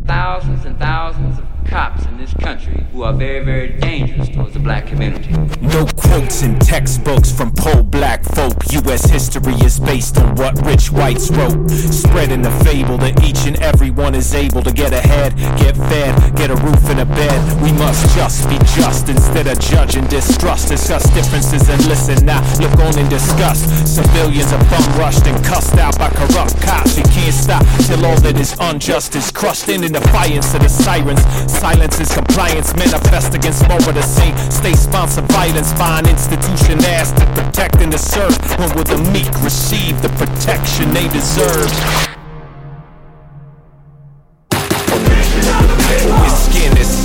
[0.06, 1.45] thousands and thousands of
[1.76, 5.30] cops in this country who are very, very dangerous towards the black community.
[5.60, 8.56] No quotes in textbooks from poor black folk.
[8.72, 9.04] U.S.
[9.10, 11.70] history is based on what rich whites wrote.
[11.70, 16.16] Spreading the fable that each and every one is able to get ahead, get fed,
[16.38, 17.40] get a roof and a bed.
[17.62, 20.70] We must just be just instead of judging distrust.
[20.70, 22.40] Discuss differences and listen now.
[22.62, 23.68] Look on in disgust.
[23.86, 26.98] Civilians are bum rushed and cussed out by corrupt cops.
[26.98, 30.70] You can't stop till all that is unjust is crushed in in defiance of the
[30.70, 31.20] sirens.
[31.66, 34.38] Silence is compliance manifest against more of the same.
[34.52, 38.38] State sponsored violence by an institution asked to protect and to serve.
[38.60, 41.72] When will the meek receive the protection they deserve?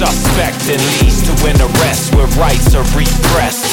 [0.00, 3.64] Suspect and leads to an arrest where rights are repressed.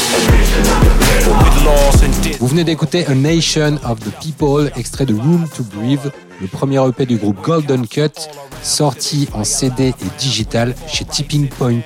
[2.40, 6.12] Vous venez d'écouter A Nation of the People, extrait de Room to Breathe,
[6.42, 8.30] le premier EP du groupe Golden Cut,
[8.62, 11.82] sorti en CD et digital chez Tipping Point.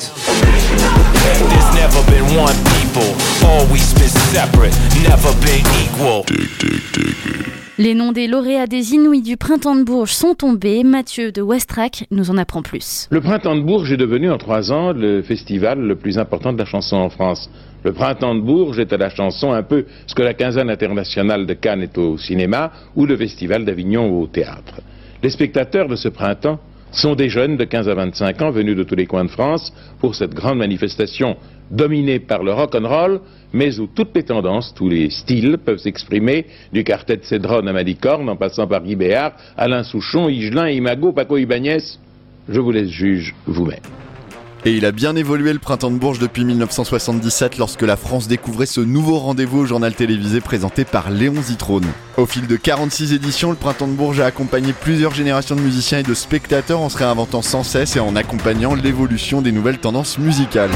[1.50, 3.16] There's never been one people,
[3.48, 4.74] always been separate,
[5.04, 6.26] never been equal.
[7.78, 10.84] Les noms des lauréats des Inouïs du Printemps de Bourges sont tombés.
[10.84, 13.08] Mathieu de Westrack nous en apprend plus.
[13.10, 16.60] Le Printemps de Bourges est devenu en trois ans le festival le plus important de
[16.60, 17.50] la chanson en France.
[17.84, 21.48] Le Printemps de Bourges est à la chanson un peu ce que la quinzaine internationale
[21.48, 24.82] de Cannes est au cinéma ou le Festival d'Avignon au théâtre.
[25.24, 26.60] Les spectateurs de ce printemps
[26.92, 29.74] sont des jeunes de 15 à 25 ans venus de tous les coins de France
[30.00, 31.38] pour cette grande manifestation
[31.72, 33.22] dominée par le rock and roll,
[33.54, 37.74] mais où toutes les tendances, tous les styles peuvent s'exprimer, du quartet de Cédron à
[37.74, 41.98] Malicorne, en passant par Guy Béard, Alain Souchon, Higelin, Imago, Paco Ibanez.
[42.50, 43.80] Je vous laisse juge vous-même.
[44.64, 48.68] Et il a bien évolué le printemps de Bourges depuis 1977 lorsque la France découvrait
[48.68, 51.88] ce nouveau rendez-vous au journal télévisé présenté par Léon Zitrone.
[52.18, 56.00] Au fil de 46 éditions, le printemps de Bourges a accompagné plusieurs générations de musiciens
[56.00, 60.20] et de spectateurs en se réinventant sans cesse et en accompagnant l'évolution des nouvelles tendances
[60.20, 60.70] musicales.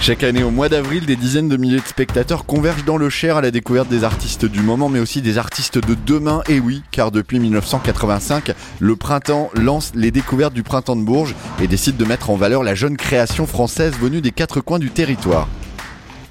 [0.00, 3.36] Chaque année au mois d'avril, des dizaines de milliers de spectateurs convergent dans le Cher
[3.36, 6.42] à la découverte des artistes du moment, mais aussi des artistes de demain.
[6.48, 11.66] Et oui, car depuis 1985, le printemps lance les découvertes du printemps de Bourges et
[11.66, 15.48] décide de mettre en valeur la jeune création française venue des quatre coins du territoire.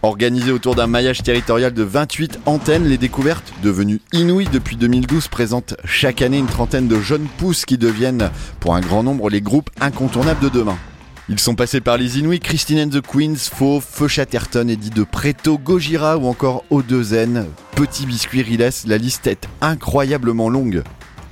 [0.02, 5.76] Organisées autour d'un maillage territorial de 28 antennes, les découvertes, devenues inouïes depuis 2012, présentent
[5.86, 9.70] chaque année une trentaine de jeunes pousses qui deviennent, pour un grand nombre, les groupes
[9.80, 10.78] incontournables de demain.
[11.32, 15.04] Ils sont passés par les Inouïs, Christine and the Queens, Faux, Feu Chatterton, Eddie de
[15.04, 20.82] Preto, Gojira ou encore O2N, Petit Biscuit Riles, la liste est incroyablement longue.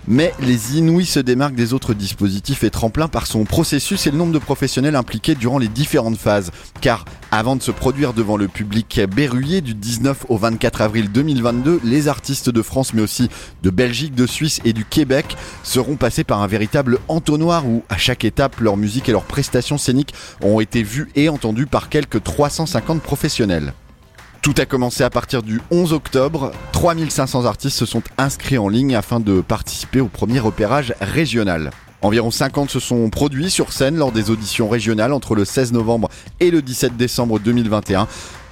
[0.08, 4.18] Mais les Inouïs se démarquent des autres dispositifs et tremplins par son processus et le
[4.18, 6.51] nombre de professionnels impliqués durant les différentes phases.
[6.80, 11.82] Car avant de se produire devant le public berruyer du 19 au 24 avril 2022,
[11.84, 13.30] les artistes de France mais aussi
[13.64, 17.97] de Belgique, de Suisse et du Québec seront passés par un véritable entonnoir où à
[17.97, 22.24] chaque étape leur musique et leurs prestations scéniques ont été vues et entendues par quelques
[22.24, 23.74] 350 professionnels.
[24.48, 26.54] Tout a commencé à partir du 11 octobre.
[26.72, 31.72] 3500 artistes se sont inscrits en ligne afin de participer au premier repérage régional.
[32.02, 36.08] Environ 50 se sont produits sur scène lors des auditions régionales entre le 16 novembre
[36.39, 38.08] et le 17 décembre 2021.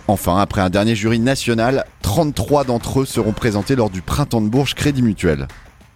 [0.09, 4.49] Enfin, après un dernier jury national, 33 d'entre eux seront présentés lors du Printemps de
[4.49, 5.47] Bourges Crédit Mutuel.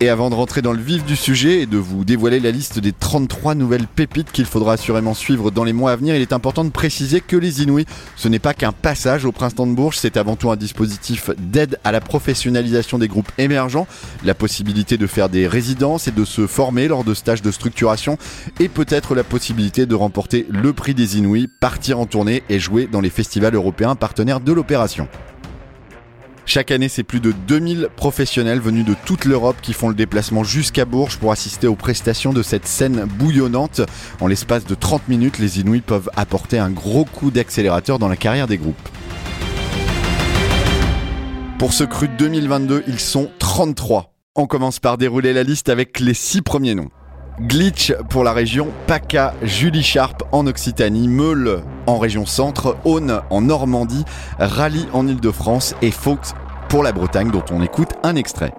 [0.02, 2.80] Et avant de rentrer dans le vif du sujet et de vous dévoiler la liste
[2.80, 6.32] des 33 nouvelles pépites qu'il faudra assurément suivre dans les mois à venir, il est
[6.32, 7.86] important de préciser que les Inouïs,
[8.16, 11.80] ce n'est pas qu'un passage au Printemps de Bourges, c'est avant tout un dispositif d'aide
[11.84, 13.88] à la professionnalisation des groupes émergents,
[14.24, 18.18] la possibilité de faire des résidences et de se former lors de stages de structuration,
[18.62, 22.88] et peut-être la possibilité de remporter le prix des Inouïs, partir en tournée et jouer
[22.89, 25.10] dans les festivals européens partenaires de l'opération.
[26.52, 30.43] Chaque année, c'est plus de 2000 professionnels venus de toute l'Europe qui font le déplacement
[30.43, 33.82] jusqu'à Bourges pour assister aux prestations de cette scène bouillonnante.
[34.20, 38.18] En l'espace de 30 minutes, les Inouïs peuvent apporter un gros coup d'accélérateur dans la
[38.18, 38.89] carrière des groupes.
[41.60, 44.16] Pour ce cru 2022, ils sont 33.
[44.34, 46.89] On commence par dérouler la liste avec les 6 premiers noms.
[47.42, 53.42] Glitch pour la région, PACA, Julie Sharp en Occitanie, Meule en région centre, Aune en
[53.42, 54.06] Normandie,
[54.40, 56.34] Rally en Ile-de-France et Fox
[56.68, 58.54] pour la Bretagne dont on écoute un extrait.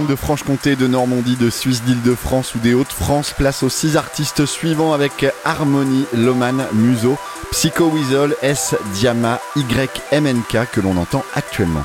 [0.00, 3.34] De Franche-Comté, de Normandie, de Suisse, d'Île-de-France ou des Hauts-de-France.
[3.36, 7.18] Place aux six artistes suivants avec Harmonie, Loman, Muso,
[7.50, 11.84] Psycho Weasel, S, Diama, Y, MNK que l'on entend actuellement.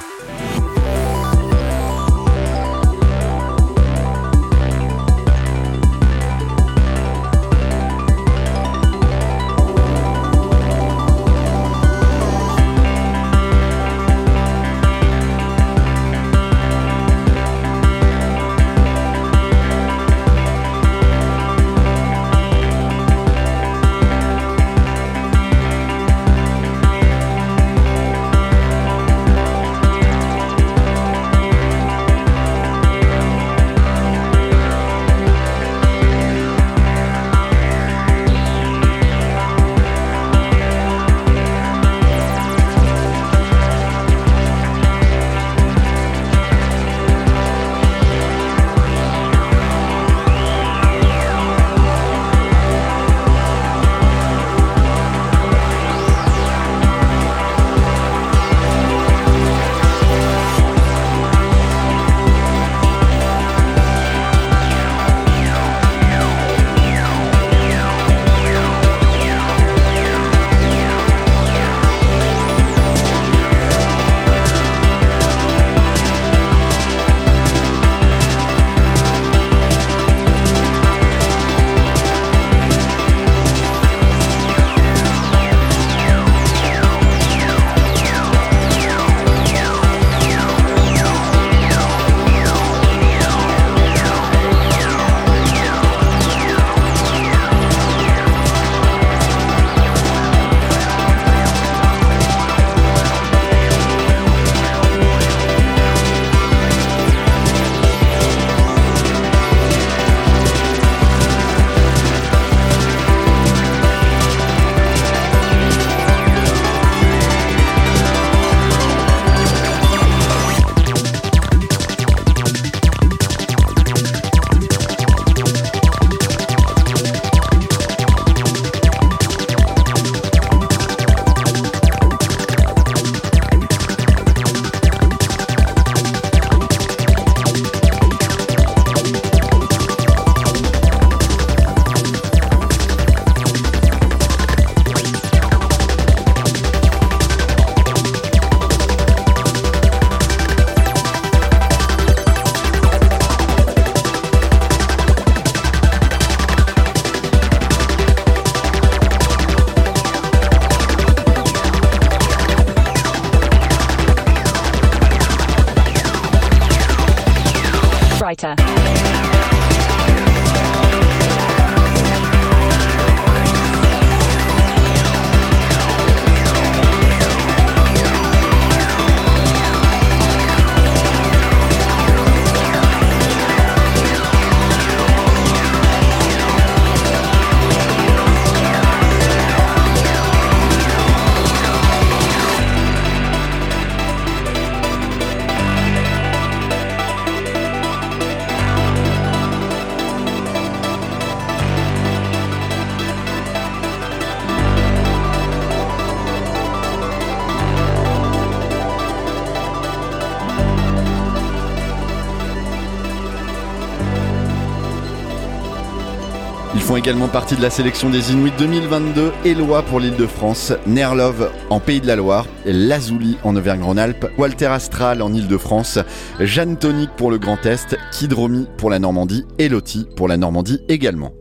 [217.07, 221.79] Également partie de la sélection des Inuits 2022, Eloi pour l'île de France, Nerlov en
[221.79, 225.99] Pays de la Loire, Lazuli en Auvergne-Rhône-Alpes, Walter Astral en île de France,
[226.41, 230.81] Jeanne Tonic pour le Grand Est, Kidromi pour la Normandie et Loti pour la Normandie
[230.89, 231.31] également.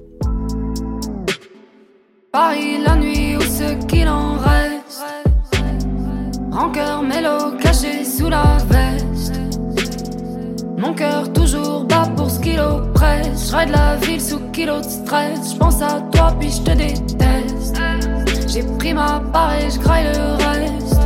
[2.30, 5.02] Paris la nuit ou ce qu'il en reste.
[6.52, 7.02] Rancœur
[7.60, 9.40] caché sous la veste.
[10.78, 10.94] Mon
[13.48, 15.52] Je de la ville sous kilo de stress.
[15.52, 17.80] Je pense à toi puis je te déteste.
[18.48, 21.00] J'ai pris ma part et je graille le reste.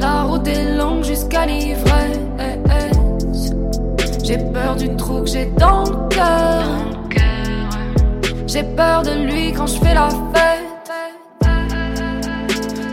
[0.00, 2.18] La route est longue jusqu'à l'ivresse.
[4.24, 6.64] J'ai peur du trou que j'ai dans le cœur.
[8.46, 10.92] J'ai peur de lui quand je fais la fête.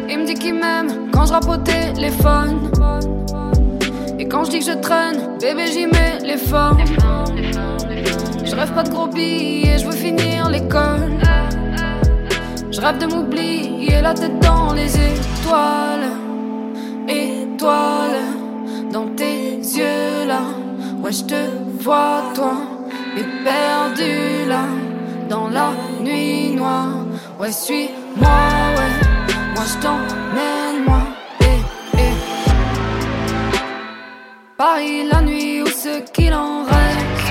[0.10, 2.72] Il me dit qu'il m'aime quand je rappe au téléphone.
[4.36, 6.84] Quand je dis que je traîne, bébé, j'y mets les formes.
[8.44, 11.18] Je rêve pas de gros billets, je veux finir l'école.
[12.70, 16.10] Je rêve de m'oublier la tête dans les étoiles.
[17.08, 18.26] Étoiles
[18.92, 20.42] dans tes yeux là.
[21.02, 22.56] Ouais, je te vois, toi,
[23.16, 24.66] éperdu là,
[25.30, 25.70] dans la
[26.02, 27.06] nuit noire.
[27.40, 28.28] Ouais, suis-moi,
[28.78, 29.08] ouais,
[29.56, 31.05] moi je t'emmène, moi.
[34.68, 37.30] Paris la nuit ou ce qu'il en reste.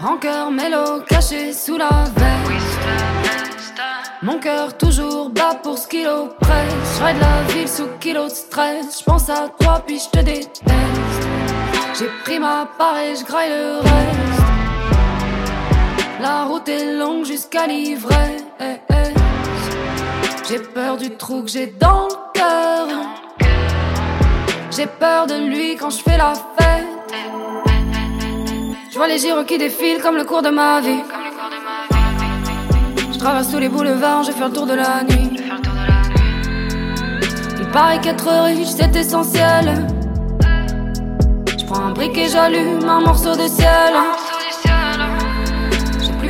[0.00, 2.88] Rancœur, mélo, caché sous la veste.
[4.20, 6.98] Mon cœur toujours bat pour ce qu'il oppresse.
[6.98, 8.98] Je de la ville sous kilo de stress.
[8.98, 10.64] Je pense à toi puis je te déteste.
[11.96, 14.42] J'ai pris ma part et je graille le reste.
[16.20, 18.42] La route est longue jusqu'à l'ivresse.
[20.48, 23.25] J'ai peur du trou que j'ai dans le cœur.
[24.76, 26.84] J'ai peur de lui quand je fais la fête.
[28.90, 31.02] Je vois les gyros qui défilent comme le cours de ma vie.
[33.10, 35.40] Je traverse tous les boulevards, je fais le tour de la nuit.
[37.58, 39.86] Il paraît qu'être riche c'est essentiel.
[41.58, 43.94] Je prends un briquet, j'allume un morceau de ciel.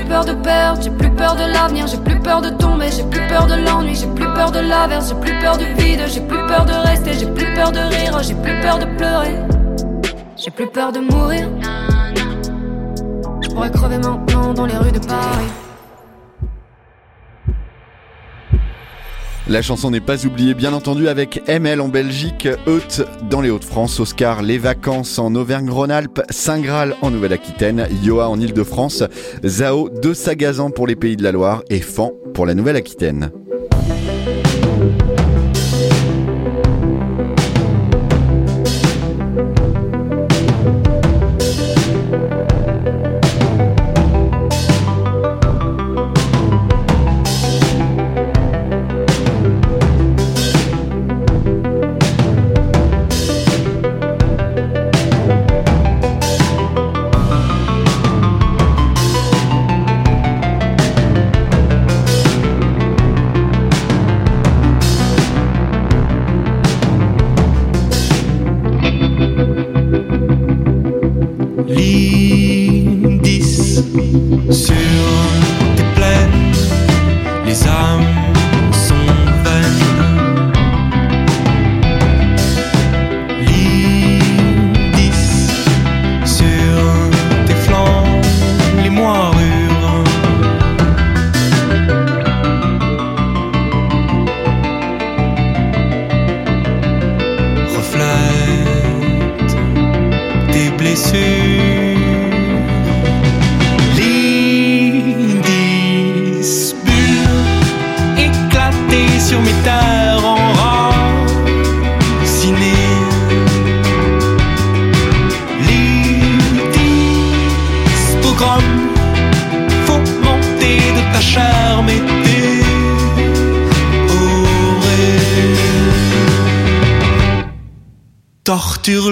[0.07, 2.93] J'ai plus peur de perdre, j'ai plus peur de l'avenir, j'ai plus peur de tomber,
[2.93, 6.01] j'ai plus peur de l'ennui, j'ai plus peur de l'averse, j'ai plus peur du vide,
[6.07, 9.35] j'ai plus peur de rester, j'ai plus peur de rire, j'ai plus peur de pleurer.
[10.37, 11.49] J'ai plus peur de mourir.
[13.43, 15.66] Je pourrais crever maintenant dans les rues de Paris.
[19.49, 24.01] La chanson n'est pas oubliée, bien entendu, avec ML en Belgique, Euth dans les Hauts-de-France,
[24.01, 29.05] Oscar Les Vacances en Auvergne-Rhône-Alpes, Saint-Graal en Nouvelle-Aquitaine, Yoa en Île-de-France,
[29.45, 33.31] Zao de Sagazan pour les Pays de la Loire et Fan pour la Nouvelle-Aquitaine.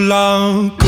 [0.05, 0.84] Long.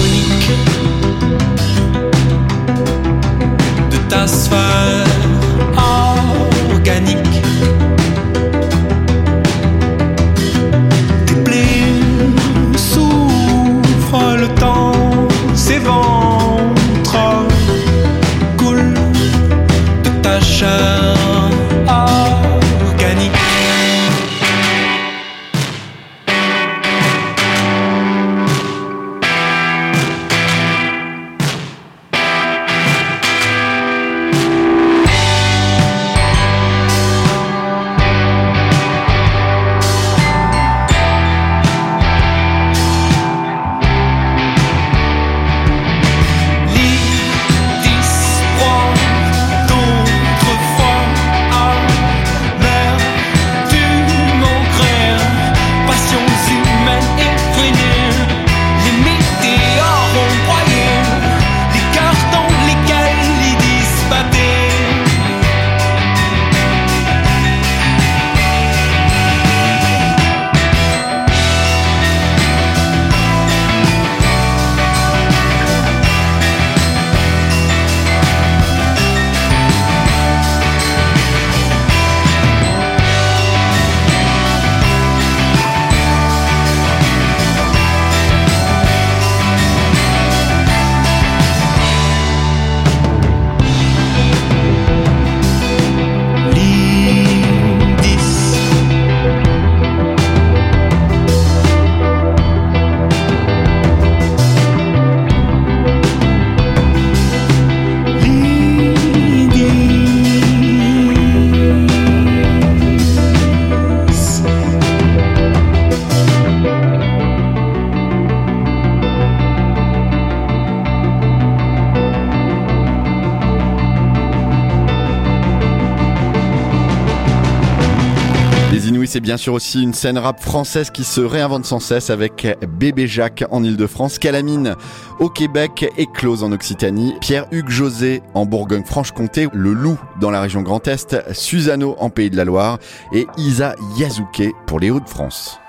[129.47, 133.63] Sûr aussi une scène rap française qui se réinvente sans cesse avec Bébé Jacques en
[133.63, 134.75] Ile-de-France, Calamine
[135.21, 140.63] au Québec et Close en Occitanie, Pierre-Hugues José en Bourgogne-Franche-Comté, Le Loup dans la région
[140.63, 142.79] Grand Est, Susano en Pays de la Loire
[143.13, 145.61] et Isa Yazuke pour les Hauts-de-France.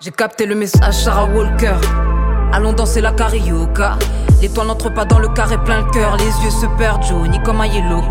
[0.00, 1.76] J'ai capté le message Sarah Walker.
[2.52, 3.96] Allons danser la carioca.
[4.40, 6.16] L'étoile n'entre pas dans le carré plein le cœur.
[6.16, 8.02] Les yeux se perdent, Johnny comme un yellow.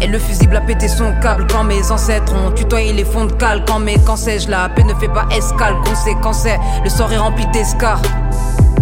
[0.00, 3.32] Et le fusible a pété son câble quand mes ancêtres ont tutoyé les fonds de
[3.32, 3.64] cale.
[3.66, 5.74] Quand mes quand sais-je la paix ne fait pas escale.
[5.84, 6.46] Conséquence
[6.84, 8.00] le sort est rempli d'escar.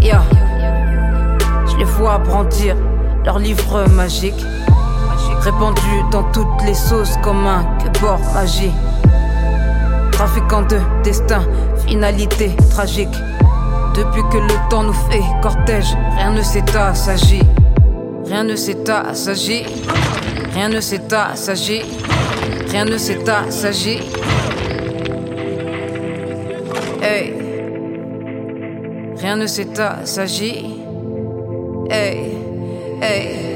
[0.00, 0.22] Yeah.
[1.70, 2.76] Je les vois brandir
[3.24, 4.44] leur livre magique.
[5.40, 7.64] Répandu dans toutes les sauces comme un
[8.00, 8.72] bord magie.
[10.10, 11.42] Trafiquant de destin,
[11.86, 13.14] finalité tragique.
[13.94, 17.42] Depuis que le temps nous fait cortège, rien ne s'agit.
[18.26, 19.64] Rien ne s'agit.
[20.54, 21.82] Rien ne s'agit.
[22.70, 24.00] Rien ne s'agit.
[27.02, 27.34] Hey.
[29.16, 30.64] Rien ne s'agit.
[31.90, 32.30] Hey.
[33.02, 33.53] Hey.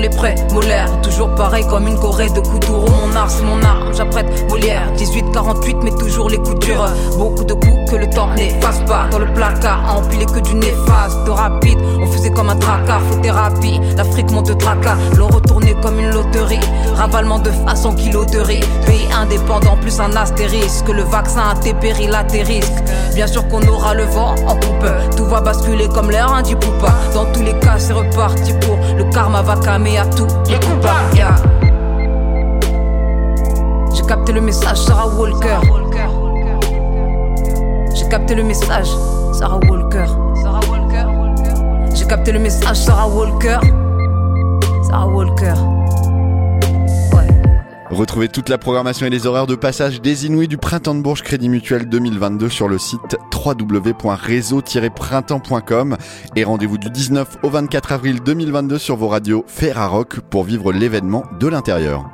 [0.00, 0.90] Les prêts molaires.
[1.02, 2.88] Toujours pareil comme une Corée de coups d'ouro.
[2.88, 4.92] Mon art, c'est mon arme, j'apprête Molière.
[4.96, 6.84] 18-48, mais toujours les coups durs.
[7.16, 9.06] Beaucoup de coups que le temps n'efface pas.
[9.12, 11.28] Dans le placard, empilé que du néfaste.
[11.28, 12.98] Rapide, on faisait comme un tracas.
[13.08, 14.96] Faut thérapie, l'Afrique monte de tracas.
[15.16, 16.58] L'on retournait comme une loterie.
[16.96, 18.64] Ravalement de façon kiloterie.
[18.84, 20.88] Pays indépendant, plus un astérisque.
[20.88, 22.82] Le vaccin a tes à risques.
[23.14, 25.16] Bien sûr qu'on aura le vent en coupe.
[25.16, 26.92] Tout va basculer comme l'air hein, du poupa.
[27.14, 31.14] Dans tous les cas, c'est reparti pour le karma va calmer à tout les coupables.
[31.14, 31.36] Yeah.
[33.94, 35.60] J'ai capté le message, Sarah Walker.
[37.94, 38.88] J'ai capté le message,
[39.38, 40.06] Sarah Walker.
[41.94, 43.58] J'ai capté le message, Sarah Walker.
[44.82, 45.54] Sarah Walker.
[47.94, 51.22] Retrouvez toute la programmation et les horaires de passage des Inouïs du Printemps de Bourges
[51.22, 55.96] Crédit Mutuel 2022 sur le site www.réseau-printemps.com
[56.34, 61.22] et rendez-vous du 19 au 24 avril 2022 sur vos radios Ferrarock pour vivre l'événement
[61.38, 62.10] de l'intérieur.